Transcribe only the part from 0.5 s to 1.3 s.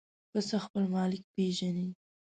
خپل مالک